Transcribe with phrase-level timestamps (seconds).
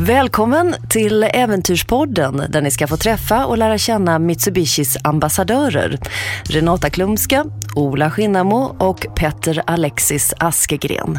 [0.00, 5.98] Välkommen till Äventyrspodden där ni ska få träffa och lära känna Mitsubishis ambassadörer.
[6.44, 7.44] Renata Klumska,
[7.76, 11.18] Ola Skinnamo och Petter Alexis Askegren.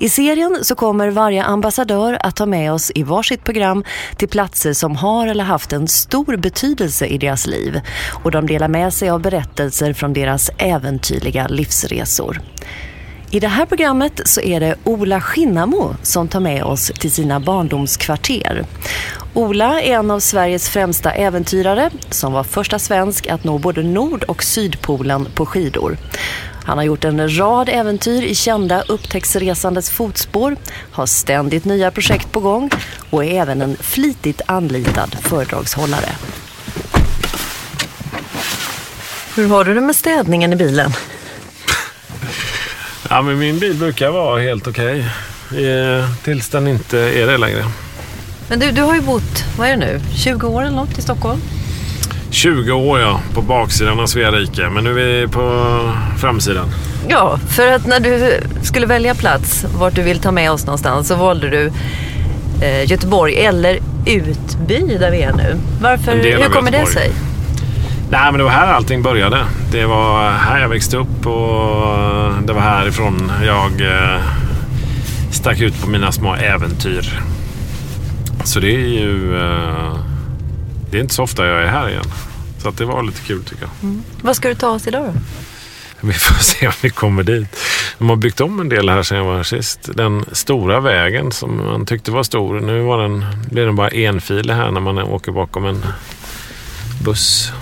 [0.00, 3.84] I serien så kommer varje ambassadör att ta med oss i varsitt program
[4.16, 7.80] till platser som har eller haft en stor betydelse i deras liv.
[8.24, 12.40] Och de delar med sig av berättelser från deras äventyrliga livsresor.
[13.36, 17.40] I det här programmet så är det Ola Skinnamo som tar med oss till sina
[17.40, 18.64] barndomskvarter.
[19.34, 24.22] Ola är en av Sveriges främsta äventyrare som var första svensk att nå både Nord-
[24.22, 25.96] och Sydpolen på skidor.
[26.64, 30.56] Han har gjort en rad äventyr i kända upptäcktsresandes fotspår,
[30.92, 32.70] har ständigt nya projekt på gång
[33.10, 36.10] och är även en flitigt anlitad föredragshållare.
[39.36, 40.92] Hur har du det med städningen i bilen?
[43.10, 45.04] Ja, men min bil brukar vara helt okej.
[45.50, 46.02] Okay.
[46.24, 47.64] Tills den inte är det längre.
[48.48, 51.02] Men du, du har ju bott, vad är det nu, 20 år eller något i
[51.02, 51.40] Stockholm?
[52.30, 54.68] 20 år ja, på baksidan av Svea rike.
[54.68, 55.80] Men nu är vi på
[56.18, 56.68] framsidan.
[57.08, 61.08] Ja, för att när du skulle välja plats vart du vill ta med oss någonstans
[61.08, 61.72] så valde du
[62.62, 65.56] eh, Göteborg eller Utby där vi är nu.
[65.80, 67.12] Varför, hur kommer det sig?
[68.10, 69.44] Nej, men det var här allting började.
[69.72, 74.20] Det var här jag växte upp och det var härifrån jag eh,
[75.32, 77.20] stack ut på mina små äventyr.
[78.44, 79.40] Så det är ju...
[79.40, 79.98] Eh,
[80.90, 82.04] det är inte så ofta jag är här igen.
[82.58, 83.70] Så att det var lite kul tycker jag.
[83.82, 84.02] Mm.
[84.22, 85.12] Vad ska du ta oss idag då?
[86.00, 87.58] Vi får se om vi kommer dit.
[87.98, 89.90] De har byggt om en del här sedan jag var här sist.
[89.94, 92.60] Den stora vägen som man tyckte var stor.
[92.60, 95.84] Nu var den, blir den bara enfilig här när man åker bakom en
[97.04, 97.52] buss.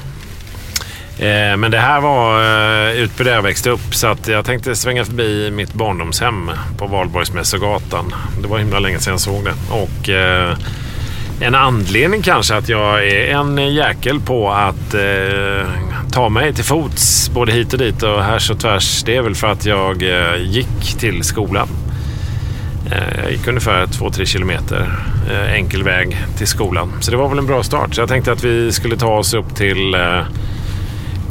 [1.19, 5.05] Eh, men det här var eh, där jag växte upp så att jag tänkte svänga
[5.05, 8.15] förbi mitt barndomshem på Valborgsmässogatan.
[8.43, 9.55] Det var himla länge sedan jag såg det.
[9.71, 10.57] Och eh,
[11.41, 15.69] en anledning kanske att jag är en jäkel på att eh,
[16.13, 19.03] ta mig till fots både hit och dit och här och tvärs.
[19.03, 21.69] Det är väl för att jag eh, gick till skolan.
[22.91, 24.91] Eh, jag gick ungefär 2-3 kilometer
[25.31, 26.93] eh, enkel väg till skolan.
[27.01, 27.95] Så det var väl en bra start.
[27.95, 30.21] Så jag tänkte att vi skulle ta oss upp till eh,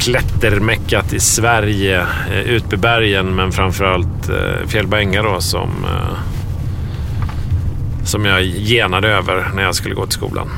[0.04, 6.18] klättermäckat i Sverige, eh, Utbybergen men framförallt eh, Fjällbänga då som, eh,
[8.06, 10.50] som jag genade över när jag skulle gå till skolan.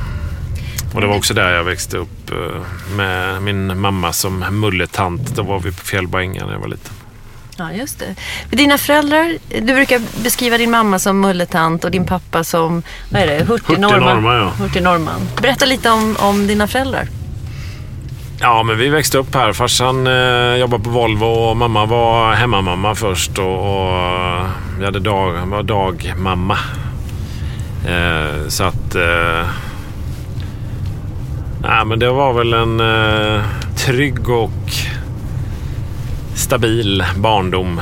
[0.94, 2.30] Och det var också där jag växte upp
[2.96, 5.36] med min mamma som mulletant.
[5.36, 6.92] Då var vi på Fjällbänga när jag var liten.
[7.56, 8.14] Ja, just det.
[8.56, 13.26] Dina föräldrar, du brukar beskriva din mamma som mulletant och din pappa som, vad är
[13.26, 14.24] det, Hurtig Norrman.
[14.24, 14.52] Ja.
[14.58, 15.20] Hurtig Norrman.
[15.42, 17.08] Berätta lite om, om dina föräldrar.
[18.40, 19.52] Ja, men vi växte upp här.
[19.52, 23.38] Farsan eh, jobbade på Volvo och mamma var hemmamamma först.
[23.38, 24.46] Och, och
[24.78, 26.58] vi hade dag, var dagmamma.
[27.88, 28.94] Eh, så att...
[28.94, 29.48] Eh,
[31.62, 33.42] nej, men det var väl en eh,
[33.76, 34.72] trygg och
[36.34, 37.80] stabil barndom.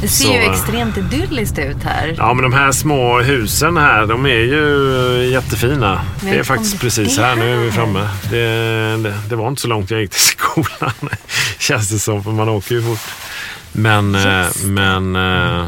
[0.00, 2.14] Det ser så, ju extremt idylliskt ut här.
[2.18, 6.00] Ja, men de här små husen här, de är ju jättefina.
[6.20, 7.36] Men det är faktiskt precis här.
[7.36, 8.08] Nu är vi framme.
[8.30, 8.36] Det,
[8.96, 10.92] det, det, var inte så långt jag gick till skolan,
[11.58, 13.10] känns det som, för man åker ju fort.
[13.72, 15.16] Men, eh, men...
[15.16, 15.66] Eh,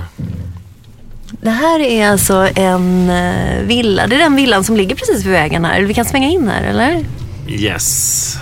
[1.31, 4.07] det här är alltså en eh, villa.
[4.07, 5.83] Det är den villan som ligger precis vid vägen här.
[5.83, 7.05] Vi kan svänga in här, eller?
[7.49, 8.37] Yes.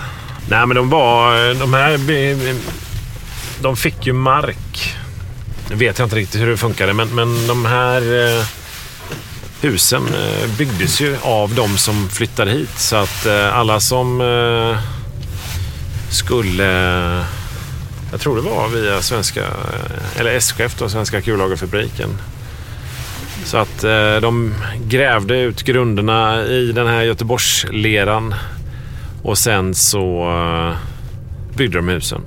[0.49, 1.53] Nej, men de var...
[1.53, 1.99] De här...
[3.61, 4.97] De fick ju mark
[5.69, 8.45] nu vet jag inte riktigt hur det funkade, men, men de här eh,
[9.61, 12.79] husen eh, byggdes ju av de som flyttade hit.
[12.79, 14.77] Så att eh, alla som eh,
[16.09, 16.67] skulle...
[18.11, 22.09] Jag tror det var via svenska, eh, eller SKF då, Svenska Kullagerfabriken.
[23.45, 24.53] Så att eh, de
[24.87, 28.35] grävde ut grunderna i den här Göteborgsleran
[29.23, 30.77] och sen så eh,
[31.57, 32.21] byggde de husen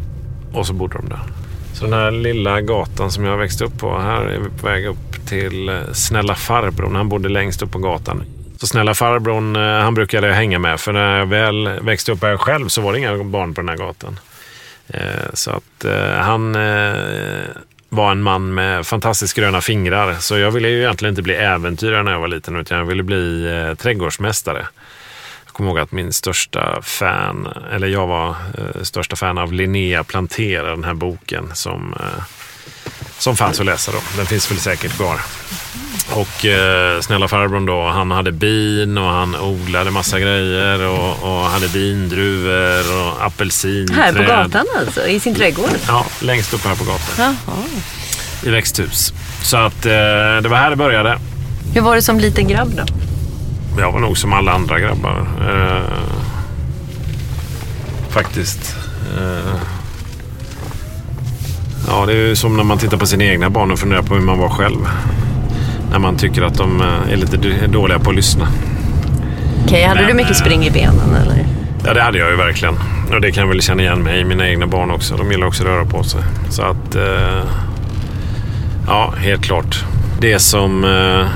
[0.53, 1.40] och så bodde de där.
[1.81, 4.87] Så den här lilla gatan som jag växte upp på, här är vi på väg
[4.87, 6.97] upp till eh, Snälla farbrorn.
[6.97, 8.25] Han bodde längst upp på gatan.
[8.57, 10.81] Så Snälla farbrorn, eh, han brukade jag hänga med.
[10.81, 13.69] För när jag väl växte upp här själv så var det inga barn på den
[13.69, 14.21] här gatan.
[14.89, 15.01] Eh,
[15.35, 15.87] så att
[16.19, 16.53] han
[17.89, 20.15] var en man med fantastiskt gröna fingrar.
[20.15, 23.03] Så jag ville ju egentligen inte bli äventyrare när jag var liten, utan jag ville
[23.03, 24.67] bli trädgårdsmästare
[25.61, 30.71] kommer ihåg att min största fan, eller jag var eh, största fan av Linnea Plantera,
[30.71, 32.23] den här boken som, eh,
[33.19, 33.99] som fanns att läsa då.
[34.17, 35.21] Den finns väl säkert kvar.
[36.11, 41.45] Och eh, snälla farbrorn då, han hade bin och han odlade massa grejer och, och
[41.45, 43.99] hade vindruvor och apelsinträd.
[43.99, 45.07] Här på gatan alltså?
[45.07, 45.71] I sin trädgård?
[45.87, 47.15] Ja, längst upp här på gatan.
[47.47, 47.65] Jaha.
[48.43, 49.13] I växthus.
[49.43, 49.93] Så att eh,
[50.43, 51.19] det var här det började.
[51.75, 53.10] Hur var det som liten grabb då?
[53.79, 55.27] Jag var nog som alla andra grabbar.
[55.49, 55.83] Eh,
[58.09, 58.77] faktiskt.
[59.19, 59.61] Eh,
[61.87, 64.15] ja, det är ju som när man tittar på sina egna barn och funderar på
[64.15, 64.89] hur man var själv.
[65.91, 67.37] När man tycker att de eh, är lite
[67.67, 68.49] dåliga på att lyssna.
[69.65, 71.47] Okej, okay, hade Men, du mycket spring i benen eller?
[71.85, 72.75] Ja, det hade jag ju verkligen.
[73.11, 75.17] Och det kan jag väl känna igen mig i mina egna barn också.
[75.17, 76.21] De gillar också att röra på sig.
[76.51, 76.95] Så att...
[76.95, 77.45] Eh,
[78.87, 79.85] ja, helt klart.
[80.21, 81.29] Det som eh,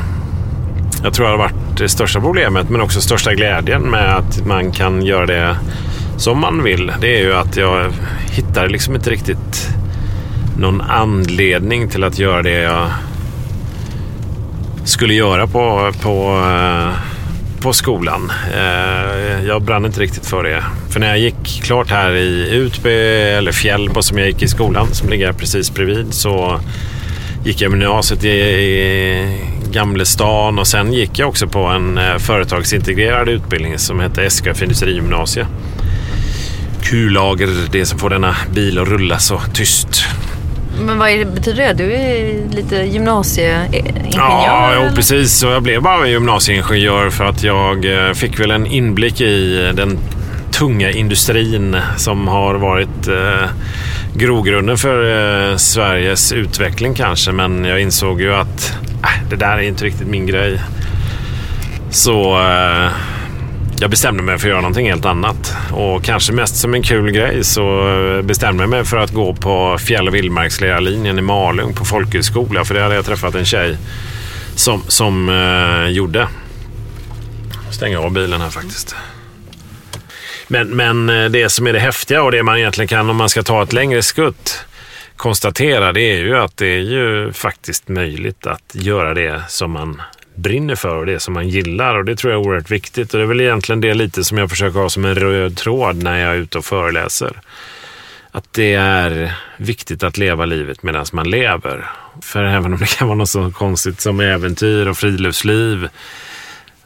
[1.03, 5.03] jag tror har varit det största problemet, men också största glädjen med att man kan
[5.03, 5.56] göra det
[6.17, 7.93] som man vill, det är ju att jag
[8.31, 9.69] hittar liksom inte riktigt
[10.59, 12.91] någon anledning till att göra det jag
[14.85, 16.93] skulle göra på, på, eh,
[17.61, 18.32] på skolan.
[18.56, 20.65] Eh, jag brann inte riktigt för det.
[20.91, 22.91] För när jag gick klart här i Utby,
[23.38, 26.61] eller Fjällbo som jag gick i skolan, som ligger precis bredvid, så
[27.44, 33.29] gick jag gymnasiet i, i Gamlestan och sen gick jag också på en eh, företagsintegrerad
[33.29, 35.47] utbildning som hette SKF Industrigymnasie.
[36.82, 40.05] Kullager, det som får denna bil att rulla så tyst.
[40.81, 41.73] Men vad det, betyder det?
[41.73, 44.12] Du är lite gymnasieingenjör?
[44.12, 45.32] Ja, jo, precis.
[45.32, 49.99] Så jag blev bara gymnasieingenjör för att jag eh, fick väl en inblick i den
[50.50, 53.49] tunga industrin som har varit eh,
[54.17, 57.32] grogrunden för eh, Sveriges utveckling kanske.
[57.32, 60.61] Men jag insåg ju att Äh, det där är inte riktigt min grej.
[61.91, 62.91] Så eh,
[63.79, 65.56] jag bestämde mig för att göra någonting helt annat.
[65.73, 69.35] Och kanske mest som en kul grej så eh, bestämde jag mig för att gå
[69.35, 72.65] på fjäll och vildmarkslärarlinjen i Malung på folkhögskola.
[72.65, 73.77] För det hade jag träffat en tjej
[74.55, 76.29] som, som eh, gjorde.
[77.71, 78.97] Stänger av bilen här faktiskt.
[80.49, 83.29] Men, men eh, det som är det häftiga och det man egentligen kan om man
[83.29, 84.65] ska ta ett längre skutt
[85.16, 90.02] konstatera det är ju att det är ju faktiskt möjligt att göra det som man
[90.34, 93.19] brinner för och det som man gillar och det tror jag är oerhört viktigt och
[93.19, 96.19] det är väl egentligen det lite som jag försöker ha som en röd tråd när
[96.19, 97.40] jag är ute och föreläser.
[98.31, 101.90] Att det är viktigt att leva livet medan man lever.
[102.22, 105.88] För även om det kan vara något så konstigt som äventyr och friluftsliv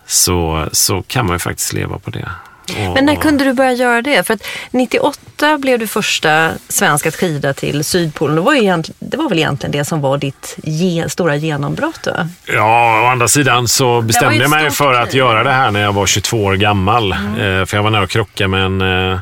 [0.07, 2.29] så, så kan man ju faktiskt leva på det.
[2.95, 4.27] Men när kunde du börja göra det?
[4.27, 8.37] För att 98 blev du första svensk att skida till Sydpolen.
[8.37, 12.07] Det var, ju det var väl egentligen det som var ditt ge, stora genombrott?
[12.07, 12.29] Va?
[12.47, 15.93] Ja, å andra sidan så bestämde jag mig för att göra det här när jag
[15.93, 17.13] var 22 år gammal.
[17.13, 17.61] Mm.
[17.61, 18.81] Eh, för jag var nära att krocka med en
[19.13, 19.19] eh,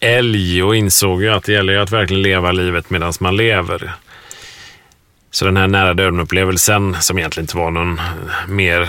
[0.00, 3.94] älg och insåg ju att det gäller att verkligen leva livet medan man lever.
[5.34, 8.04] Så den här nära döden-upplevelsen, som egentligen inte var någon eh,
[8.48, 8.88] mer eh,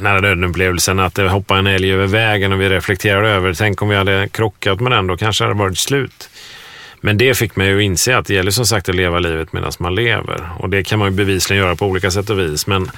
[0.00, 3.82] nära döden-upplevelse att eh, det hoppade en älg över vägen och vi reflekterade över, tänk
[3.82, 6.30] om vi hade krockat med den, då kanske det hade varit slut.
[7.00, 9.72] Men det fick mig att inse att det gäller som sagt att leva livet medan
[9.78, 10.50] man lever.
[10.58, 12.66] Och det kan man ju bevisligen göra på olika sätt och vis.
[12.66, 12.90] Men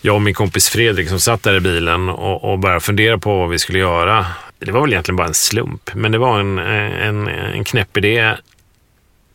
[0.00, 3.38] jag och min kompis Fredrik som satt där i bilen och, och började fundera på
[3.38, 4.26] vad vi skulle göra.
[4.58, 8.34] Det var väl egentligen bara en slump, men det var en, en, en knäpp idé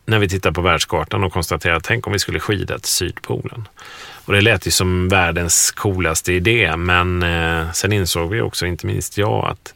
[0.06, 3.68] när vi tittar på världskartan och konstaterar tänk om vi skulle skida till Sydpolen.
[4.24, 8.86] Och det lät ju som världens coolaste idé, men eh, sen insåg vi också, inte
[8.86, 9.74] minst jag, att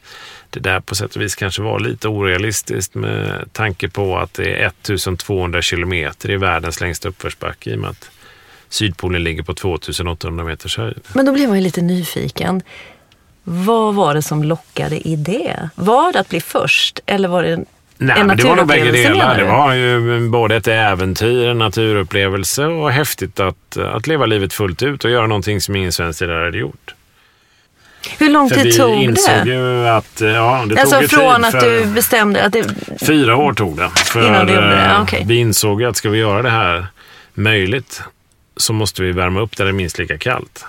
[0.49, 4.63] det där på sätt och vis kanske var lite orealistiskt med tanke på att det
[4.63, 8.09] är 1200 kilometer i världens längsta uppförsbacke i och med att
[8.69, 10.99] Sydpolen ligger på 2800 meters höjd.
[11.13, 12.61] Men då blev man ju lite nyfiken.
[13.43, 15.69] Vad var det som lockade i det?
[15.75, 17.65] Var det att bli först eller var det
[18.01, 19.37] Nej, men det var nog bägge delar.
[19.37, 24.83] Det var ju både ett äventyr, en naturupplevelse och häftigt att, att leva livet fullt
[24.83, 26.93] ut och göra någonting som ingen svensk tidigare hade gjort.
[28.19, 28.97] Hur lång tid tog det?
[28.97, 32.65] Vi insåg ju att ja, det alltså tog från att du bestämde att det...
[33.07, 33.89] Fyra år tog det.
[33.89, 34.99] För Innan du gjorde det?
[35.03, 35.23] Okay.
[35.25, 36.87] Vi insåg att ska vi göra det här
[37.33, 38.01] möjligt
[38.57, 40.65] så måste vi värma upp där det är minst lika kallt.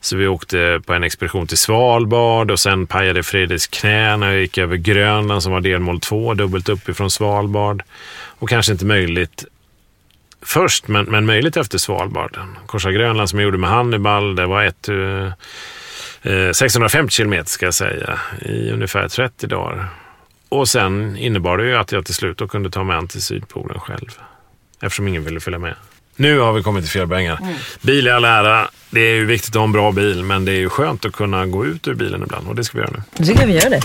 [0.00, 4.40] Så vi åkte på en expedition till Svalbard och sen pajade Fredriks knä när jag
[4.40, 7.82] gick över Grönland som var delmål 2, dubbelt uppifrån Svalbard.
[8.38, 9.44] Och kanske inte möjligt
[10.42, 12.38] först, men, men möjligt efter Svalbard.
[12.66, 15.32] Korsa Grönland som jag gjorde med Hannibal, det var ett, eh,
[16.32, 19.88] eh 650 kilometer ska jag säga, i ungefär 30 dagar.
[20.48, 23.22] Och sen innebar det ju att jag till slut då kunde ta mig an till
[23.22, 24.18] Sydpolen själv.
[24.80, 25.74] Eftersom ingen ville följa med.
[26.20, 27.38] Nu har vi kommit till Fjällbängar.
[27.42, 27.54] Mm.
[27.80, 28.68] Bil i all ära.
[28.90, 31.12] Det är ju viktigt att ha en bra bil, men det är ju skönt att
[31.12, 33.02] kunna gå ut ur bilen ibland och det ska vi göra nu.
[33.18, 33.80] Nu tycker jag vi gör det.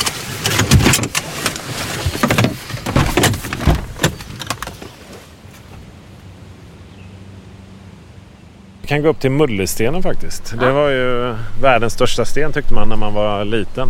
[8.82, 10.54] Vi kan gå upp till Mullerstenen faktiskt.
[10.56, 10.66] Ja.
[10.66, 13.90] Det var ju världens största sten tyckte man när man var liten.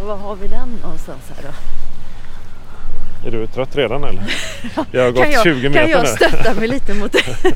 [0.00, 1.77] Och var har vi den någonstans här då?
[3.26, 4.22] Är du trött redan eller?
[4.92, 7.22] Jag har gått jag, 20 meter Kan jag stötta mig lite mot dig?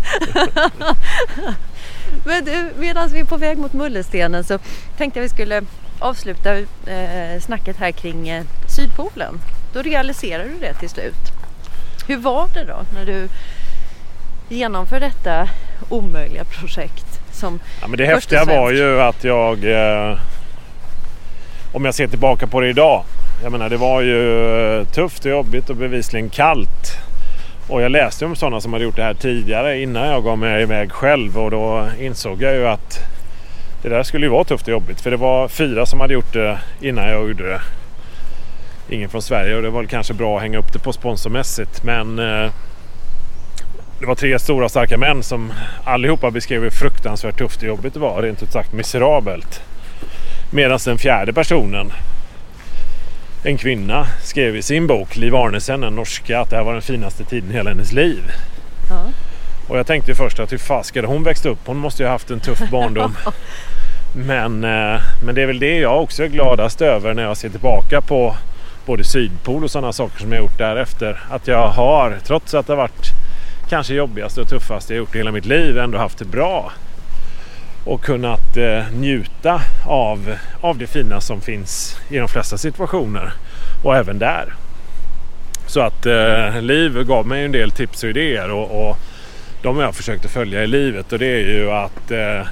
[2.24, 4.58] Men du, medan vi är på väg mot Mullerstenen så
[4.96, 5.62] tänkte jag vi skulle
[5.98, 8.44] avsluta eh, snacket här kring eh,
[8.76, 9.40] Sydpolen.
[9.72, 11.32] Då realiserar du det till slut.
[12.06, 13.28] Hur var det då när du
[14.48, 15.48] genomför detta
[15.88, 20.18] omöjliga projekt som ja, men Det häftiga var ju att jag, eh,
[21.72, 23.04] om jag ser tillbaka på det idag,
[23.42, 26.98] jag menar det var ju eh, tufft och jobbigt och bevisligen kallt.
[27.68, 30.62] Och jag läste om sådana som hade gjort det här tidigare innan jag gav mig
[30.62, 32.98] iväg själv och då insåg jag ju att
[33.82, 35.00] det där skulle ju vara tufft och jobbigt.
[35.00, 37.60] För det var fyra som hade gjort det innan jag gjorde det.
[38.88, 42.18] Ingen från Sverige och det var kanske bra att hänga upp det på sponsormässigt men
[42.18, 42.50] eh,
[44.00, 45.52] det var tre stora starka män som
[45.84, 48.22] allihopa beskrev hur fruktansvärt tufft och jobbigt det var.
[48.22, 49.62] Rent ut sagt miserabelt.
[50.50, 51.92] Medan den fjärde personen,
[53.44, 56.82] en kvinna, skrev i sin bok, Liv Arnesen, en norska, att det här var den
[56.82, 58.22] finaste tiden i hela hennes liv.
[58.90, 59.04] Ja.
[59.68, 61.58] Och jag tänkte först att hur faskade hon växte upp?
[61.66, 63.16] Hon måste ju ha haft en tuff barndom.
[64.16, 67.48] men, eh, men det är väl det jag också är gladast över när jag ser
[67.48, 68.36] tillbaka på
[68.86, 71.20] både Sydpol och sådana saker som jag gjort därefter.
[71.30, 73.06] Att jag har, trots att det har varit
[73.68, 76.72] kanske jobbigaste och tuffaste jag gjort i hela mitt liv, ändå haft det bra.
[77.84, 83.32] Och kunnat eh, njuta av, av det fina som finns i de flesta situationer.
[83.84, 84.54] Och även där.
[85.66, 88.96] Så att eh, Liv gav mig en del tips och idéer och, och
[89.62, 92.46] de har jag försökt att följa i livet och det är ju att, eh,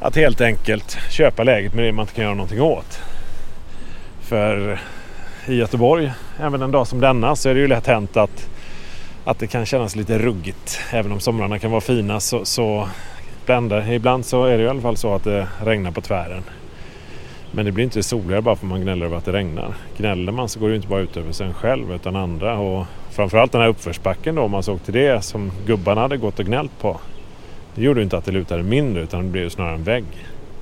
[0.00, 3.00] att helt enkelt köpa läget med det man inte kan göra någonting åt.
[4.22, 4.78] För
[5.46, 8.48] i Göteborg, även en dag som denna, så är det ju lätt hänt att,
[9.24, 10.80] att det kan kännas lite ruggigt.
[10.90, 12.88] Även om somrarna kan vara fina så, så
[13.48, 13.92] bländar.
[13.92, 16.42] Ibland så är det i alla fall så att det regnar på tvären.
[17.50, 19.74] Men det blir inte soligare bara för att man gnäller över att det regnar.
[19.96, 22.58] Gnäller man så går det inte bara ut över sig själv utan andra.
[22.58, 26.38] Och framförallt den här uppförsbacken då, om man såg till det som gubbarna hade gått
[26.38, 27.00] och gnällt på.
[27.74, 30.04] Det gjorde inte att det lutade mindre utan det blev snarare en vägg.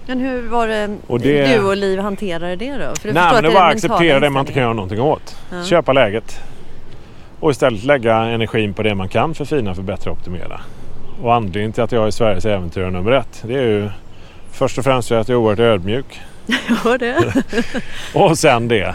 [0.06, 1.56] Men hur var det, och det...
[1.56, 2.94] du och Liv hanterade det då?
[3.00, 5.36] För Nej men det var att acceptera det man inte kan göra någonting åt.
[5.50, 5.64] Ja.
[5.64, 6.40] Köpa läget.
[7.40, 10.60] Och istället lägga energin på det man kan förfina, förbättra och optimera.
[11.22, 13.90] Och anledningen till att jag är Sveriges äventyrare nummer ett det är ju
[14.52, 16.20] först och främst för att jag är oerhört ödmjuk.
[16.84, 17.34] Ja det.
[18.14, 18.94] och sen det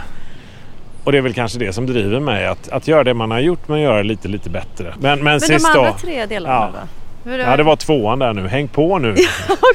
[1.04, 3.40] och det är väl kanske det som driver mig att, att göra det man har
[3.40, 4.94] gjort men göra det lite, lite bättre.
[4.98, 6.80] Men, men, men sist de andra då, tre delarna ja.
[6.80, 6.88] då?
[7.24, 8.48] Ja, det var tvåan där nu.
[8.48, 9.10] Häng på nu.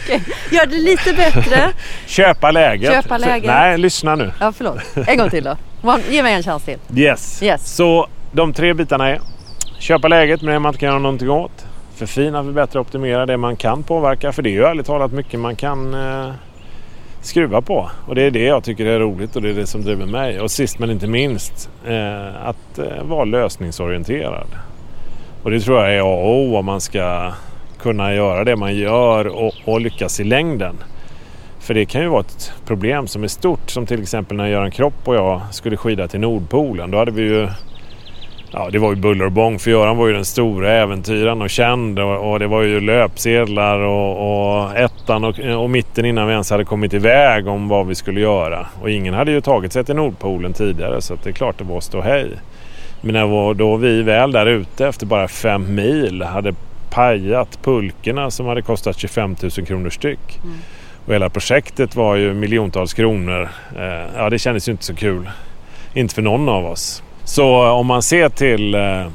[0.03, 1.69] Okej, gör det lite bättre.
[2.05, 2.93] Köpa läget.
[2.93, 3.47] Köpa läget.
[3.47, 4.31] Nej, lyssna nu.
[4.39, 4.79] Ja, förlåt.
[5.07, 5.57] En gång till då.
[6.09, 6.77] Ge mig en chans till.
[6.95, 7.43] Yes.
[7.43, 7.75] yes.
[7.75, 9.21] Så de tre bitarna är
[9.79, 11.66] köpa läget med det man inte kan göra någonting åt.
[11.97, 14.31] Förfina, förbättra, optimera det man kan påverka.
[14.31, 16.31] För det är ju ärligt talat mycket man kan eh,
[17.21, 17.89] skruva på.
[18.05, 20.41] Och det är det jag tycker är roligt och det är det som driver mig.
[20.41, 24.47] Och sist men inte minst eh, att eh, vara lösningsorienterad.
[25.43, 27.31] Och det tror jag är A och O om man ska
[27.79, 30.75] kunna göra det man gör och, och lyckas i längden.
[31.59, 34.71] För det kan ju vara ett problem som är stort som till exempel när Göran
[34.71, 36.91] Kropp och jag skulle skida till Nordpolen.
[36.91, 37.47] Då hade vi ju
[38.51, 41.49] Ja, det var ju buller och bång för Göran var ju den stora äventyraren och
[41.49, 46.33] känd och, och det var ju löpsedlar och, och ettan och, och, mitten innan vi
[46.33, 48.67] ens hade kommit iväg om vad vi skulle göra.
[48.81, 51.81] Och ingen hade ju tagit sig till Nordpolen tidigare så det är klart det var
[51.81, 52.29] stå hej.
[53.01, 56.53] Men när då vi väl där ute efter bara fem mil hade
[56.89, 60.39] pajat pulkerna som hade kostat 25 000 kronor styck.
[60.43, 60.57] Mm.
[61.05, 63.49] Och hela projektet var ju miljontals kronor.
[63.77, 65.29] Eh, ja, det kändes ju inte så kul.
[65.93, 67.03] Inte för någon av oss.
[67.27, 69.07] Så om man ser till eh,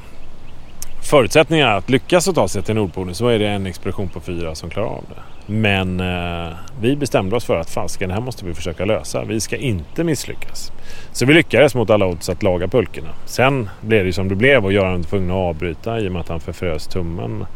[1.02, 4.54] förutsättningarna att lyckas att ta sig till Nordpolen så är det en expedition på fyra
[4.54, 5.52] som klarar av det.
[5.52, 9.24] Men eh, vi bestämde oss för att fasken, det här måste vi försöka lösa.
[9.24, 10.72] Vi ska inte misslyckas.
[11.12, 13.08] Så vi lyckades mot alla odds att laga pulkorna.
[13.26, 16.20] Sen blev det som det blev och Göran var tvungen att avbryta i och med
[16.20, 17.46] att han förfrös tummen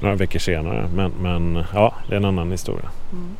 [0.00, 0.88] några veckor senare.
[0.94, 2.90] Men, men ja, det är en annan historia.
[3.12, 3.36] Mm.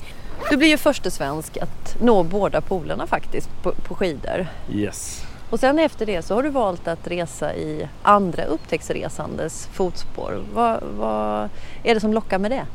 [0.51, 4.47] Du blir ju första svensk att nå båda polerna faktiskt på, på skidor.
[4.73, 5.22] Yes.
[5.53, 10.43] Och sen efter det så har du valt att resa i andra upptäcktsresandes fotspår.
[10.55, 11.49] Vad, vad
[11.83, 12.67] är det som lockar med det?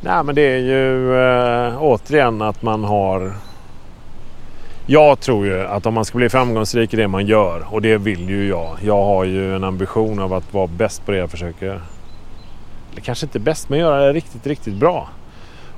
[0.00, 3.32] Nej men det är ju äh, återigen att man har
[4.86, 7.98] jag tror ju att om man ska bli framgångsrik i det man gör och det
[7.98, 8.76] vill ju jag.
[8.82, 11.80] Jag har ju en ambition av att vara bäst på det jag försöker.
[12.92, 15.08] Eller kanske inte bäst men göra det riktigt, riktigt bra.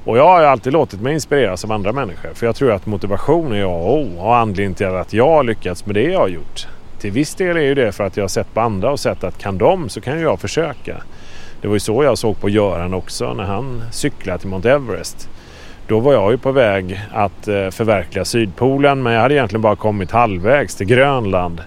[0.08, 2.34] Och jag har alltid låtit mig inspireras av andra människor.
[2.34, 4.18] För jag tror att motivation är A och O.
[4.18, 6.66] Och anledningen till att jag har lyckats med det jag har gjort.
[6.98, 9.24] Till viss del är ju det för att jag har sett på andra och sett
[9.24, 10.96] att kan de så kan jag försöka.
[11.60, 15.28] Det var ju så jag såg på Göran också när han cyklade till Mount Everest.
[15.86, 19.76] Då var jag ju på väg att eh, förverkliga Sydpolen men jag hade egentligen bara
[19.76, 21.60] kommit halvvägs till Grönland.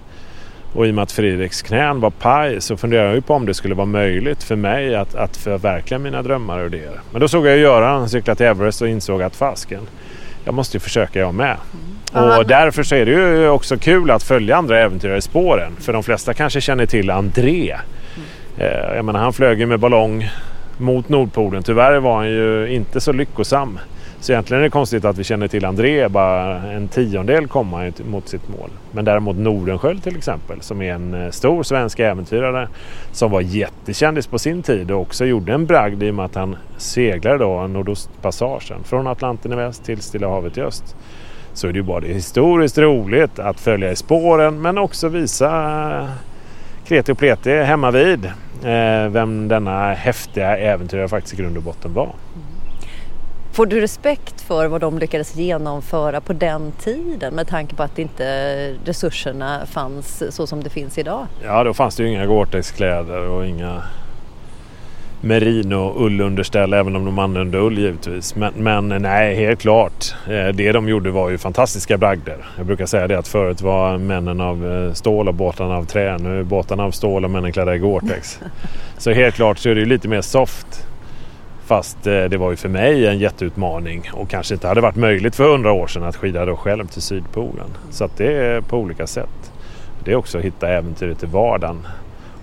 [0.74, 3.46] Och i och med att Fredriks knän var paj så funderade jag ju på om
[3.46, 7.00] det skulle vara möjligt för mig att, att förverkliga mina drömmar och idéer.
[7.12, 9.82] Men då såg jag Göran cykla till Everest och insåg att fasken,
[10.46, 11.58] jag måste ju försöka jag med.
[12.14, 12.38] Mm.
[12.38, 15.72] Och därför så är det ju också kul att följa andra äventyrare i spåren.
[15.80, 17.78] För de flesta kanske känner till André.
[18.58, 18.96] Mm.
[18.96, 20.30] Jag menar, han flög ju med ballong
[20.78, 21.64] mot Nordpolen.
[21.64, 23.80] Tyvärr var han ju inte så lyckosam.
[24.22, 28.28] Så egentligen är det konstigt att vi känner till André bara en tiondel komma mot
[28.28, 28.70] sitt mål.
[28.92, 32.68] Men däremot Nordenskjöld till exempel som är en eh, stor svensk äventyrare
[33.12, 36.36] som var jättekändis på sin tid och också gjorde en bragd i och med att
[36.36, 40.96] han seglade då Nordostpassagen från Atlanten i väst till Stilla havet i öst.
[41.54, 45.48] Så är det ju bara historiskt roligt att följa i spåren men också visa
[46.00, 46.10] eh,
[46.88, 48.26] kreti och pleti hemma vid
[48.64, 52.10] eh, vem denna häftiga äventyrare faktiskt i grund och botten var.
[53.54, 58.00] Får du respekt för vad de lyckades genomföra på den tiden med tanke på att
[58.00, 58.24] inte
[58.86, 61.28] resurserna fanns så som det finns idag?
[61.44, 63.84] Ja, då fanns det ju inga Gore-Tex-kläder och inga
[65.22, 68.36] merino-ullunderställ även om de använde ull givetvis.
[68.36, 70.16] Men, men, nej, helt klart.
[70.28, 72.38] Eh, det de gjorde var ju fantastiska bragder.
[72.58, 76.18] Jag brukar säga det att förut var männen av eh, stål och båtarna av trä.
[76.18, 78.40] Nu är båtarna av stål och männen klädda i Gore-Tex.
[78.98, 80.88] Så helt klart så är det ju lite mer soft.
[81.72, 85.36] Fast eh, det var ju för mig en jätteutmaning och kanske inte hade varit möjligt
[85.36, 87.68] för hundra år sedan att skida då själv till Sydpolen.
[87.92, 89.52] Så att det är på olika sätt.
[90.04, 91.88] Det är också att hitta äventyret i vardagen.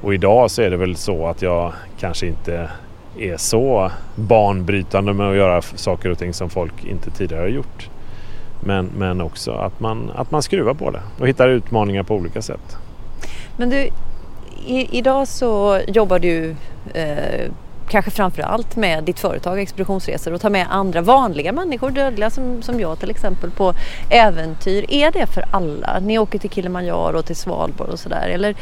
[0.02, 2.70] Och idag så är det väl så att jag kanske inte
[3.18, 7.90] är så banbrytande med att göra saker och ting som folk inte tidigare har gjort.
[8.60, 12.42] Men, men också att man, att man skruvar på det och hittar utmaningar på olika
[12.42, 12.76] sätt.
[13.56, 13.88] Men du,
[14.66, 16.54] i, idag så jobbar du
[16.94, 17.50] eh,
[17.88, 22.62] kanske framför allt med ditt företag Expeditionsresor och ta med andra vanliga människor, dödliga som,
[22.62, 23.74] som jag till exempel, på
[24.10, 24.84] äventyr.
[24.88, 25.98] Är det för alla?
[26.00, 28.54] Ni åker till Kilimanjaro och till Svalbard och sådär eller?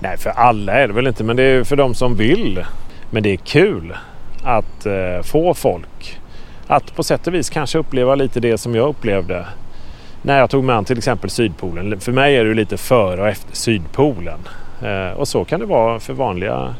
[0.00, 2.64] Nej, för alla är det väl inte, men det är för de som vill.
[3.10, 3.96] Men det är kul
[4.44, 6.20] att eh, få folk
[6.66, 9.46] att på sätt och vis kanske uppleva lite det som jag upplevde
[10.22, 12.00] när jag tog mig an till exempel Sydpolen.
[12.00, 14.38] För mig är det lite före och efter Sydpolen.
[14.82, 16.74] Eh, och så kan det vara för vanliga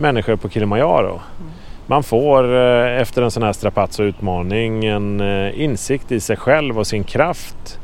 [0.00, 1.20] människor på Kilimanjaro.
[1.86, 6.36] Man får eh, efter en sån här strapats och utmaning en eh, insikt i sig
[6.36, 7.78] själv och sin kraft.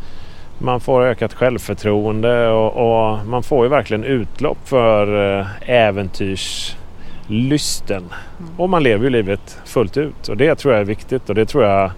[0.59, 8.05] Man får ökat självförtroende och, och man får ju verkligen utlopp för eh, äventyrslysten.
[8.39, 8.51] Mm.
[8.57, 11.47] Och man lever ju livet fullt ut och det tror jag är viktigt och det
[11.47, 11.91] tror jag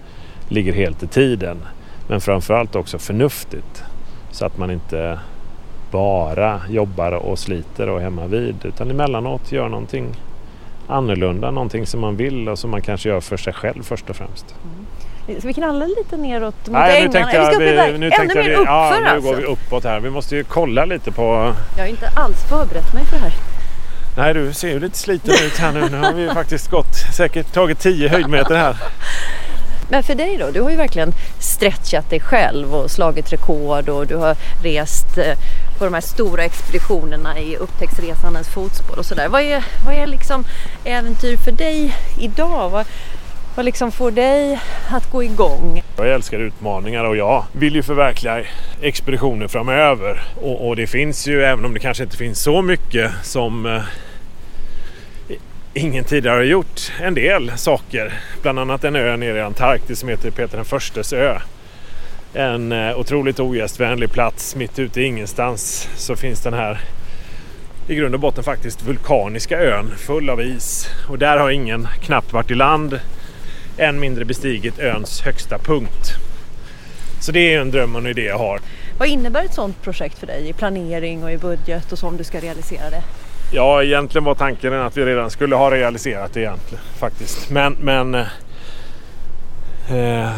[0.48, 1.56] ligger helt i tiden.
[2.08, 3.84] Men framförallt också förnuftigt.
[4.30, 5.18] Så att man inte
[5.90, 10.16] bara jobbar och sliter och är hemma vid utan emellanåt gör någonting
[10.88, 14.16] annorlunda, någonting som man vill och som man kanske gör för sig själv först och
[14.16, 14.54] främst.
[14.64, 15.40] Mm.
[15.40, 17.06] Ska vi knalla lite neråt mot Nej?
[17.06, 19.30] Nu tänkte jag, vi, nu Ännu mer uppför ja, nu alltså.
[19.30, 20.00] går vi uppåt här.
[20.00, 21.54] Vi måste ju kolla lite på...
[21.76, 23.32] Jag har inte alls förberett mig för det här.
[24.16, 25.88] Nej, du ser ju lite sliten ut här nu.
[25.88, 28.76] Nu har vi ju faktiskt gått, säkert tagit 10 höjdmeter här.
[29.90, 30.50] Men för dig då?
[30.50, 35.38] Du har ju verkligen stretchat dig själv och slagit rekord och du har rest eh,
[35.78, 39.28] på de här stora expeditionerna i upptäcktsresandens fotspår och sådär.
[39.28, 40.44] Vad är, vad är liksom
[40.84, 42.70] äventyr för dig idag?
[42.70, 42.86] Vad,
[43.54, 44.60] vad liksom får dig
[44.90, 45.82] att gå igång?
[45.96, 48.44] Jag älskar utmaningar och jag vill ju förverkliga
[48.80, 50.22] expeditioner framöver.
[50.42, 53.82] Och, och det finns ju, även om det kanske inte finns så mycket som eh,
[55.74, 58.12] ingen tidigare har gjort, en del saker.
[58.42, 61.38] Bland annat en ö nere i Antarktis som heter Peter den förstes ö
[62.34, 66.80] en eh, otroligt ogästvänlig plats mitt ute i ingenstans så finns den här
[67.88, 72.32] i grund och botten faktiskt vulkaniska ön full av is och där har ingen knappt
[72.32, 73.00] varit i land
[73.78, 76.12] än mindre bestigit öns högsta punkt.
[77.20, 78.60] Så det är en dröm och en idé jag har.
[78.98, 82.16] Vad innebär ett sådant projekt för dig i planering och i budget och så om
[82.16, 83.02] du ska realisera det?
[83.52, 87.50] Ja, egentligen var tanken att vi redan skulle ha realiserat det egentligen faktiskt.
[87.50, 88.14] Men, men
[89.88, 90.30] eh,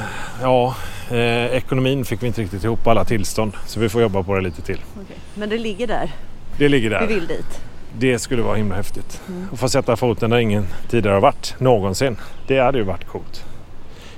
[0.43, 0.75] ja,
[1.11, 4.41] Eh, ekonomin fick vi inte riktigt ihop alla tillstånd så vi får jobba på det
[4.41, 4.79] lite till.
[4.95, 5.17] Okay.
[5.35, 6.13] Men det ligger där?
[6.59, 7.07] Det ligger där.
[7.07, 7.61] Vi vill dit?
[7.99, 9.21] Det skulle vara himla häftigt.
[9.29, 9.49] Mm.
[9.53, 12.17] Att få sätta foten där ingen tidigare har varit någonsin.
[12.47, 13.45] Det hade ju varit coolt.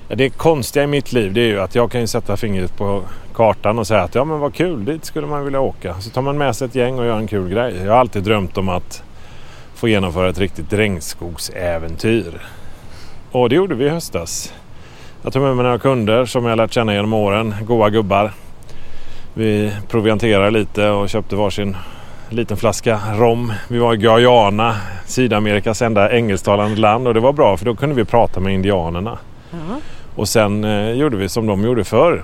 [0.07, 3.03] Det konstiga i mitt liv det är ju att jag kan ju sätta fingret på
[3.33, 6.01] kartan och säga att ja men vad kul, dit skulle man vilja åka.
[6.01, 7.75] Så tar man med sig ett gäng och gör en kul grej.
[7.77, 9.03] Jag har alltid drömt om att
[9.75, 12.41] få genomföra ett riktigt regnskogsäventyr.
[13.31, 14.53] Och det gjorde vi i höstas.
[15.23, 17.55] Jag tog med mig några kunder som jag lärt känna genom åren.
[17.61, 18.31] Goa gubbar.
[19.33, 21.77] Vi provianterade lite och köpte varsin
[22.29, 23.53] liten flaska rom.
[23.67, 27.95] Vi var i Guyana, Sydamerikas enda engelsktalande land och det var bra för då kunde
[27.95, 29.17] vi prata med indianerna.
[29.53, 29.81] Mm.
[30.15, 32.23] Och sen eh, gjorde vi som de gjorde förr.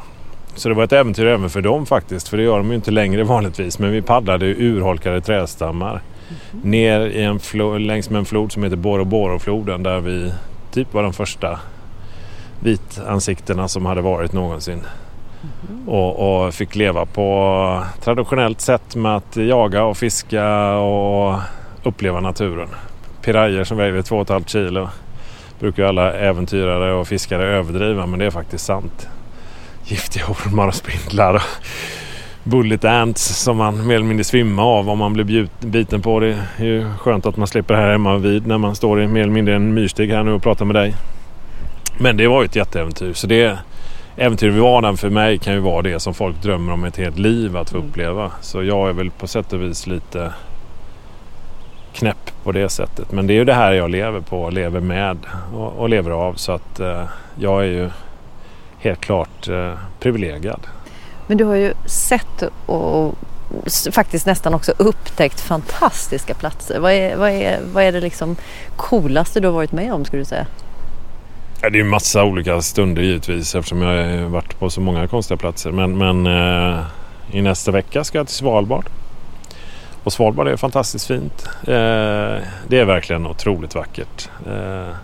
[0.55, 2.27] Så det var ett äventyr även för dem faktiskt.
[2.27, 3.79] För det gör de ju inte längre vanligtvis.
[3.79, 6.01] Men vi paddlade urholkade trädstammar.
[6.51, 6.71] Mm.
[6.71, 10.33] Ner i en längs med en flod som heter Boro Boro-floden där vi
[10.71, 11.59] typ var den första
[12.59, 14.81] vitansiktena som hade varit någonsin.
[15.69, 15.89] Mm.
[15.89, 21.39] Och, och, fick leva på traditionellt sätt med att jaga och fiska och
[21.83, 22.69] uppleva naturen.
[23.21, 24.89] Pirajer som väger 2,5 kilo
[25.59, 29.07] brukar ju alla äventyrare och fiskare överdriva men det är faktiskt sant.
[29.85, 31.41] Giftiga ormar och spindlar och
[32.43, 36.19] bullet ants som man mer eller mindre svimmar av om man blir biten på.
[36.19, 39.07] Det är ju skönt att man slipper det här hemma vid när man står i
[39.07, 40.95] mer eller mindre en myrstig här nu och pratar med dig.
[42.01, 43.13] Men det var ju ett jätteäventyr.
[43.13, 43.57] Så det
[44.15, 46.97] äventyr vi var där för mig kan ju vara det som folk drömmer om ett
[46.97, 47.89] helt liv att få mm.
[47.89, 48.31] uppleva.
[48.41, 50.33] Så jag är väl på sätt och vis lite
[51.93, 53.11] knäpp på det sättet.
[53.11, 55.17] Men det är ju det här jag lever på, lever med
[55.53, 56.33] och, och lever av.
[56.33, 57.03] Så att eh,
[57.35, 57.89] jag är ju
[58.79, 60.61] helt klart eh, privilegierad.
[61.27, 63.15] Men du har ju sett och
[63.91, 66.79] faktiskt nästan också upptäckt fantastiska platser.
[66.79, 68.35] Vad är, vad är, vad är det liksom
[68.75, 70.45] coolaste du har varit med om skulle du säga?
[71.61, 75.37] Ja, det är massa olika stunder givetvis eftersom jag har varit på så många konstiga
[75.37, 75.71] platser.
[75.71, 76.79] Men, men eh,
[77.31, 78.85] i nästa vecka ska jag till Svalbard.
[80.03, 81.49] Och Svalbard är fantastiskt fint.
[81.61, 84.29] Eh, det är verkligen otroligt vackert.
[84.47, 84.95] Eh,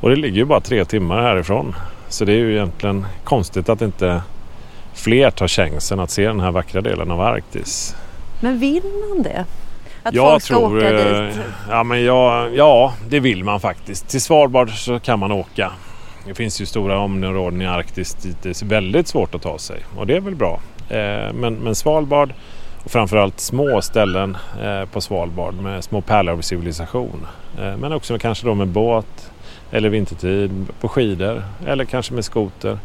[0.00, 1.74] och det ligger ju bara tre timmar härifrån.
[2.08, 4.22] Så det är ju egentligen konstigt att inte
[4.94, 7.96] fler tar chansen att se den här vackra delen av Arktis.
[8.40, 9.44] Men vill man det?
[10.02, 11.36] Att jag folk ska tror, åka eh, dit?
[11.70, 14.08] Ja, men jag, ja, det vill man faktiskt.
[14.08, 15.72] Till Svalbard så kan man åka.
[16.26, 19.80] Det finns ju stora områden i Arktis dit det är väldigt svårt att ta sig
[19.96, 20.60] och det är väl bra.
[20.88, 22.32] Eh, men, men Svalbard
[22.84, 27.26] och framförallt små ställen eh, på Svalbard med små pärlor av civilisation.
[27.58, 29.30] Eh, men också kanske då med båt
[29.70, 32.78] eller vintertid på skidor eller kanske med skoter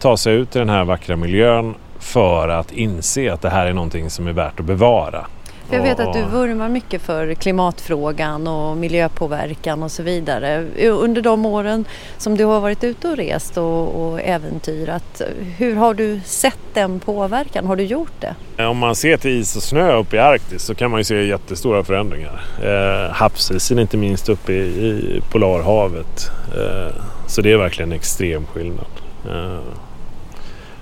[0.00, 3.72] ta sig ut i den här vackra miljön för att inse att det här är
[3.72, 5.26] någonting som är värt att bevara.
[5.68, 10.64] För jag vet att du vurmar mycket för klimatfrågan och miljöpåverkan och så vidare.
[10.88, 11.84] Under de åren
[12.18, 15.22] som du har varit ute och rest och, och äventyrat,
[15.56, 17.66] hur har du sett den påverkan?
[17.66, 18.64] Har du gjort det?
[18.64, 21.26] Om man ser till is och snö uppe i Arktis så kan man ju se
[21.26, 22.44] jättestora förändringar.
[22.62, 26.30] Eh, havsisen inte minst uppe i, i Polarhavet.
[26.56, 26.96] Eh,
[27.26, 28.86] så det är verkligen en extrem skillnad.
[29.30, 29.58] Eh,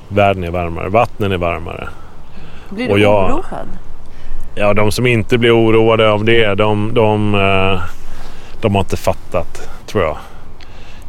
[0.08, 1.88] världen är varmare, vattnen är varmare.
[2.70, 3.68] Blir du och jag, oroad?
[4.54, 7.80] Ja, de som inte blir oroade av det, de, de, eh,
[8.60, 10.16] de har inte fattat, tror jag.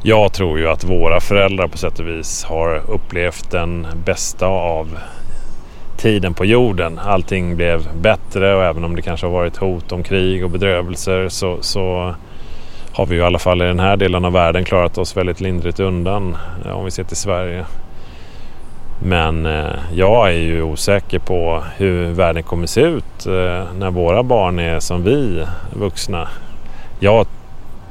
[0.03, 4.97] Jag tror ju att våra föräldrar på sätt och vis har upplevt den bästa av
[5.97, 6.99] tiden på jorden.
[6.99, 11.29] Allting blev bättre och även om det kanske har varit hot om krig och bedrövelser
[11.29, 12.15] så, så
[12.93, 15.41] har vi ju i alla fall i den här delen av världen klarat oss väldigt
[15.41, 17.65] lindrigt undan eh, om vi ser till Sverige.
[19.05, 24.23] Men eh, jag är ju osäker på hur världen kommer se ut eh, när våra
[24.23, 26.27] barn är som vi vuxna.
[26.99, 27.27] Jag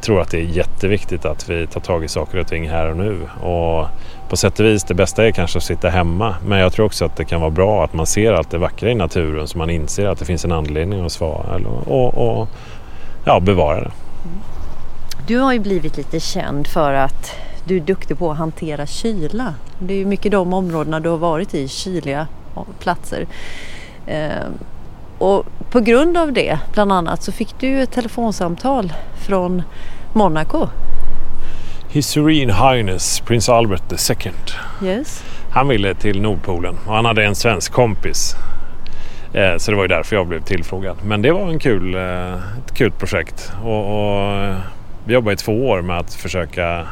[0.00, 2.96] tror att det är jätteviktigt att vi tar tag i saker och ting här och
[2.96, 3.20] nu.
[3.42, 3.86] Och
[4.28, 6.34] på sätt och vis, det bästa är kanske att sitta hemma.
[6.46, 8.90] Men jag tror också att det kan vara bra att man ser allt det vackra
[8.90, 12.48] i naturen så man inser att det finns en anledning att svara och, och
[13.24, 13.90] ja, bevara det.
[15.26, 19.54] Du har ju blivit lite känd för att du är duktig på att hantera kyla.
[19.78, 22.26] Det är ju mycket de områdena du har varit i, kyliga
[22.78, 23.26] platser.
[24.06, 24.46] Eh,
[25.18, 28.92] och på grund av det, bland annat, så fick du ett telefonsamtal
[29.26, 29.62] från
[30.12, 30.68] Monaco.
[31.88, 34.32] His Serene Highness Prins Albert II.
[34.82, 35.24] Yes.
[35.50, 38.36] Han ville till Nordpolen och han hade en svensk kompis.
[39.32, 40.96] Eh, så det var ju därför jag blev tillfrågad.
[41.04, 43.52] Men det var en kul, eh, ett kul projekt.
[43.64, 44.54] Och, och
[45.04, 46.86] vi jobbade i två år med att försöka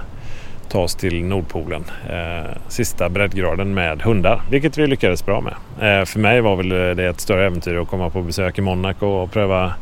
[0.71, 1.85] ta oss till Nordpolen.
[2.11, 5.55] Eh, sista breddgraden med hundar, vilket vi lyckades bra med.
[6.01, 9.07] Eh, för mig var väl det ett större äventyr att komma på besök i Monaco
[9.07, 9.75] och pröva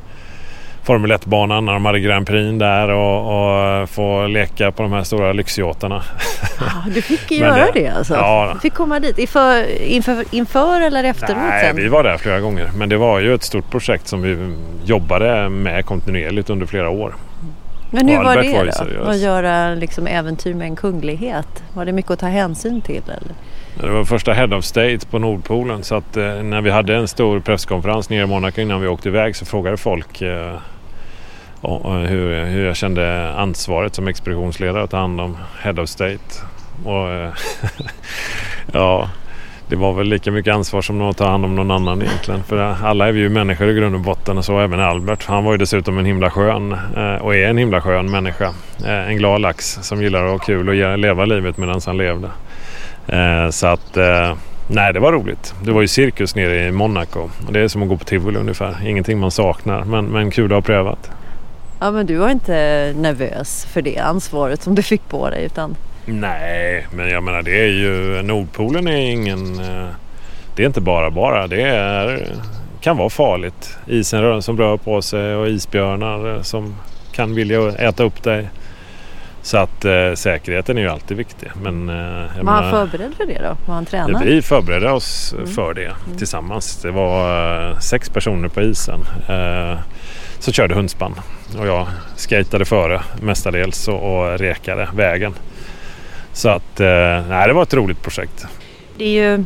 [0.88, 5.02] Formel 1-banan när de hade Grand Prix där och, och, få leka på de här
[5.02, 6.02] stora lyxyatarna.
[6.60, 8.14] Ja, du fick göra det, det alltså?
[8.14, 8.50] Ja.
[8.54, 11.36] Du fick komma dit inför, inför, inför eller efteråt?
[11.36, 11.76] Nej, sen?
[11.76, 12.70] vi var där flera gånger.
[12.76, 17.14] Men det var ju ett stort projekt som vi jobbade med kontinuerligt under flera år.
[17.90, 19.10] Men hur var det var då?
[19.10, 21.62] Att göra liksom äventyr med en kunglighet?
[21.74, 23.02] Var det mycket att ta hänsyn till?
[23.02, 23.34] Eller?
[23.80, 27.08] Det var första Head of State på Nordpolen så att eh, när vi hade en
[27.08, 30.56] stor presskonferens nere i Monaco innan vi åkte iväg så frågade folk eh,
[32.06, 36.42] hur, hur jag kände ansvaret som expeditionsledare att ta hand om Head of State.
[36.84, 37.30] Och, eh,
[38.72, 39.10] ja,
[39.68, 42.42] det var väl lika mycket ansvar som att ta hand om någon annan egentligen.
[42.42, 45.26] För alla är vi ju människor i grund och botten och så även Albert.
[45.26, 48.52] Han var ju dessutom en himla skön eh, och är en himla skön människa.
[48.84, 52.28] Eh, en glad lax som gillar att ha kul och leva livet medan han levde.
[53.06, 53.96] Eh, så att
[54.68, 55.54] nej, det var roligt.
[55.64, 57.30] Det var ju cirkus nere i Monaco.
[57.46, 58.76] Och det är som att gå på tivoli ungefär.
[58.86, 61.10] Ingenting man saknar men, men kul att ha prövat.
[61.80, 62.52] Ja men du var inte
[62.96, 65.76] nervös för det ansvaret som du fick på dig utan
[66.10, 69.60] Nej, men jag menar det är ju Nordpolen är ingen...
[69.60, 69.86] eh,
[70.56, 71.46] Det är inte bara bara.
[71.46, 72.26] Det är,
[72.80, 73.76] kan vara farligt.
[73.86, 76.74] Isen som rör på sig och isbjörnar eh, som
[77.12, 78.48] kan vilja äta upp dig.
[79.42, 81.48] Så att eh, säkerheten är ju alltid viktig.
[81.62, 83.56] Men, eh, Var han menar- förberedd för det då?
[83.66, 84.24] Var han tränad?
[84.24, 85.46] vi förberedde oss Mm.
[85.46, 86.82] för det tillsammans.
[86.82, 89.00] Det var eh, sex personer på isen.
[89.28, 89.78] Eh,
[90.38, 91.14] så körde hundspann
[91.58, 95.34] och jag skatade före mestadels och, och rekade vägen.
[96.38, 96.86] Så att eh,
[97.28, 98.46] nej, det var ett roligt projekt.
[98.96, 99.44] Det är ju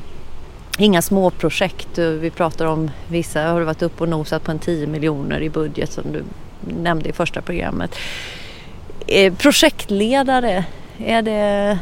[0.79, 1.99] inga små projekt.
[1.99, 5.51] Vi pratar om vissa har du varit uppe och nosat på en 10 miljoner i
[5.51, 6.25] budget som du
[6.61, 7.95] nämnde i första programmet.
[9.07, 10.65] Eh, projektledare,
[10.99, 11.79] är det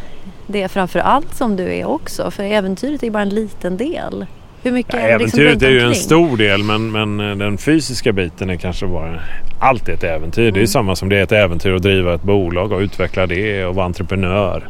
[0.46, 2.30] det framför allt som du är också?
[2.30, 4.26] För äventyret är ju bara en liten del.
[4.62, 7.20] Hur mycket Ja, är det liksom äventyret runt är ju en stor del men, men
[7.30, 9.20] eh, den fysiska biten är kanske bara
[9.60, 10.42] allt är ett äventyr.
[10.42, 10.66] Det är Mm.
[10.66, 13.86] samma som det är ett äventyr att driva ett bolag och utveckla det och vara
[13.86, 14.68] entreprenör.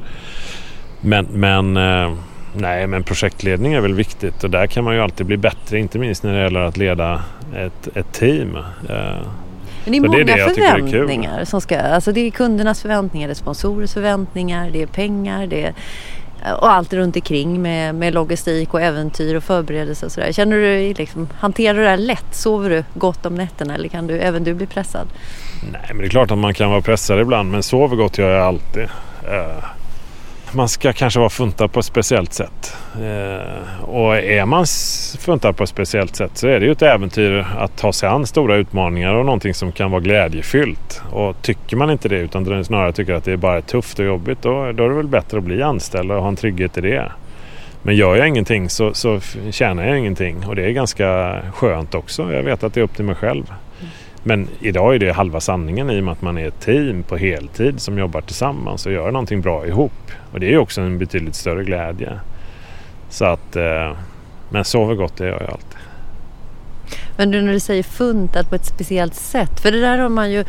[1.00, 2.12] Men, men, eh,
[2.54, 5.78] nej, men projektledning är väl viktigt och där kan man ju alltid bli bättre.
[5.78, 7.22] Inte minst när det gäller att leda
[7.56, 8.56] ett, ett team.
[8.56, 8.62] Eh,
[9.84, 10.90] Men det är Så det är många det är kul.
[10.90, 11.78] förväntningar som ska...
[11.80, 15.72] Alltså det är kundernas förväntningar, det är sponsorers förväntningar, det är pengar, det är...
[16.60, 20.32] Och allt runt omkring med, med logistik och äventyr och förberedelser och sådär.
[20.32, 22.34] Känner du liksom, hanterar du det här lätt?
[22.34, 25.08] Sover du gott om nätterna eller kan du även du bli pressad?
[25.72, 28.30] Nej, men det är klart att man kan vara pressad ibland, men sover gott gör
[28.30, 28.82] jag alltid.
[29.28, 29.64] Eh,
[30.52, 32.76] man ska kanske vara funtad på ett speciellt sätt.
[32.94, 34.66] Eh, och är man
[35.18, 38.26] funtad på ett speciellt sätt så är det ju ett äventyr att ta sig an
[38.26, 41.02] stora utmaningar och någonting som kan vara glädjefyllt.
[41.12, 44.42] Och tycker man inte det utan snarare tycker att det är bara tufft och jobbigt
[44.42, 47.12] då, då är det väl bättre att bli anställd och ha en trygghet i det.
[47.82, 52.32] Men gör jag ingenting så, så tjänar jag ingenting och det är ganska skönt också.
[52.32, 53.44] Jag vet att det är upp till mig själv.
[54.22, 57.16] Men idag är det halva sanningen i och med att man är ett team på
[57.16, 60.12] heltid som jobbar tillsammans och gör någonting bra ihop.
[60.32, 62.20] Och det är ju också en betydligt större glädje.
[63.08, 63.92] Så att, eh,
[64.50, 65.78] men sover gott det gör jag alltid.
[67.16, 69.60] Men du när du säger funtad på ett speciellt sätt.
[69.60, 70.44] För det där har man ju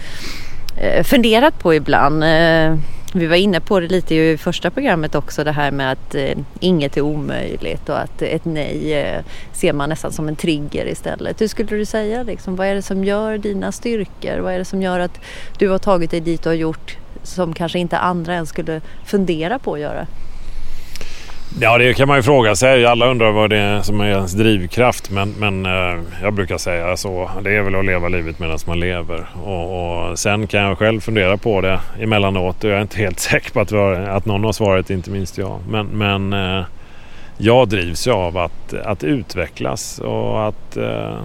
[0.77, 2.23] eh, funderat på ibland.
[2.23, 2.75] Eh,
[3.13, 5.43] vi var inne på det lite i första programmet också.
[5.43, 9.89] Det här med att eh, inget är omöjligt och att ett nej eh, ser man
[9.89, 11.41] nästan som en trigger istället.
[11.41, 12.55] Hur skulle du säga liksom?
[12.55, 14.39] Vad är det som gör dina styrkor?
[14.39, 15.19] Vad är det som gör att
[15.57, 19.59] du har tagit dig dit och har gjort som kanske inte andra ens skulle fundera
[19.59, 20.07] på att göra?
[21.59, 22.85] Ja, det kan man ju fråga sig.
[22.85, 25.09] Alla undrar vad det är som är ens drivkraft.
[25.09, 27.29] Men, men eh, jag brukar säga så.
[27.43, 29.25] Det är väl att leva livet medan man lever.
[29.43, 32.63] Och, och sen kan jag själv fundera på det emellanåt.
[32.63, 35.37] Och jag är inte helt säker på att, har, att någon har svaret, inte minst
[35.37, 35.59] jag.
[35.69, 36.65] Men, men eh,
[37.37, 41.19] jag drivs ju av att, att utvecklas och att, eh,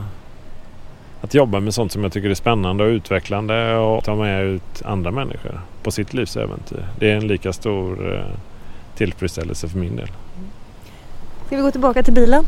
[1.21, 4.83] att jobba med sånt som jag tycker är spännande och utvecklande och ta med ut
[4.85, 6.85] andra människor på sitt livs äventyr.
[6.99, 8.37] Det är en lika stor eh,
[8.97, 10.09] tillfredsställelse för min del.
[11.47, 12.45] Ska vi gå tillbaka till bilen?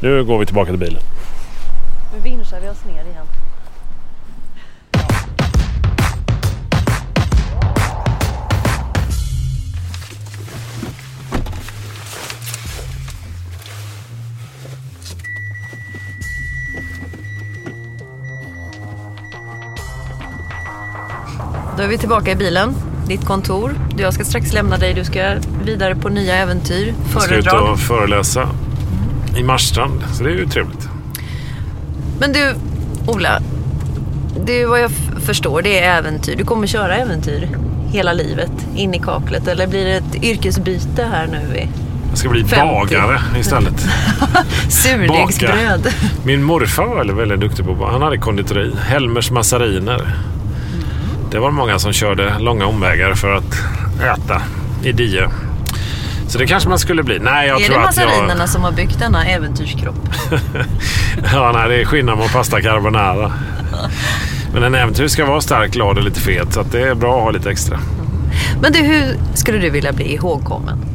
[0.00, 1.02] Nu går vi tillbaka till bilen.
[2.14, 3.26] Nu vinschar vi oss ner igen.
[21.76, 22.74] Då är vi tillbaka i bilen,
[23.12, 23.74] ditt kontor.
[23.98, 27.72] Jag ska strax lämna dig, du ska vidare på nya äventyr, Jag ska ut föredrag.
[27.72, 28.48] och föreläsa
[29.36, 30.02] i Marstrand.
[30.12, 30.88] Så det är ju trevligt.
[32.20, 32.54] Men du,
[33.06, 33.40] Ola.
[34.46, 34.90] Det är vad jag
[35.26, 36.36] förstår, det är äventyr.
[36.36, 37.48] Du kommer köra äventyr
[37.92, 39.48] hela livet in i kaklet.
[39.48, 41.56] Eller blir det ett yrkesbyte här nu?
[41.56, 41.68] I
[42.08, 42.56] Jag ska bli 50.
[42.66, 43.86] bagare istället.
[44.68, 45.94] surdegsbröd.
[46.24, 48.72] Min morfar var väldigt, väldigt duktig på Han hade konditori.
[48.82, 50.14] Helmers massariner.
[51.32, 53.54] Det var många som körde långa omvägar för att
[54.00, 54.42] äta
[54.82, 55.28] i Die.
[56.28, 57.18] Så det kanske man skulle bli.
[57.18, 58.48] Nej, jag är tror det att jag...
[58.48, 60.08] som har byggt denna äventyrskropp?
[61.32, 63.32] Ja, nej, det är skillnad mot pasta carbonara.
[64.54, 66.52] Men en äventyr ska vara stark, glad och lite fet.
[66.52, 67.78] Så att det är bra att ha lite extra.
[68.62, 70.91] Men du, hur skulle du vilja bli ihågkommen?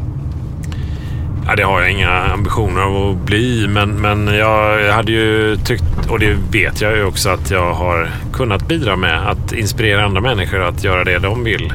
[1.49, 6.09] Ja, det har jag inga ambitioner av att bli, men, men jag hade ju tyckt,
[6.09, 10.21] och det vet jag ju också, att jag har kunnat bidra med att inspirera andra
[10.21, 11.73] människor att göra det de vill.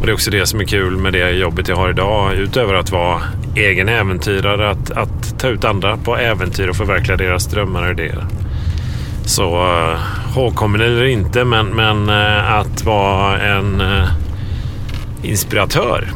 [0.00, 2.74] Och det är också det som är kul med det jobbet jag har idag, utöver
[2.74, 3.22] att vara
[3.56, 8.24] egen äventyrare, att, att ta ut andra på äventyr och förverkliga deras drömmar och idéer.
[9.24, 9.98] Så uh,
[10.34, 14.08] hågkommen eller inte, men, men eh, att vara en eh,
[15.22, 16.08] inspiratör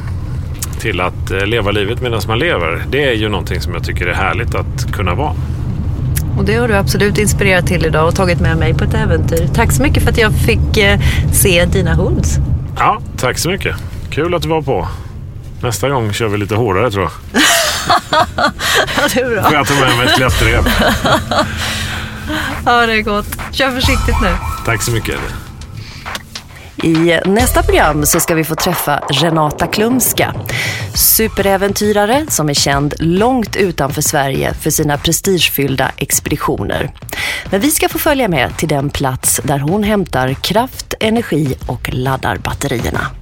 [0.81, 2.85] till att eh, leva livet medan man lever.
[2.90, 5.35] Det är ju någonting som jag tycker är härligt att kunna vara.
[6.38, 9.49] Och det har du absolut inspirerat till idag och tagit med mig på ett äventyr.
[9.55, 11.01] Tack så mycket för att jag fick eh,
[11.33, 12.38] se dina hoods.
[12.77, 13.77] Ja, tack så mycket.
[14.11, 14.88] Kul att du var på.
[15.62, 17.12] Nästa gång kör vi lite hårdare tror jag.
[18.97, 19.43] ja, det är bra.
[19.43, 20.64] Får jag ta med mig ett klättrep.
[22.64, 23.37] ja, det är gott.
[23.53, 24.31] Kör försiktigt nu.
[24.64, 25.16] Tack så mycket.
[26.83, 30.35] I nästa program så ska vi få träffa Renata Klumska.
[30.95, 36.90] Superäventyrare som är känd långt utanför Sverige för sina prestigefyllda expeditioner.
[37.51, 41.90] Men vi ska få följa med till den plats där hon hämtar kraft, energi och
[41.93, 43.20] laddar batterierna.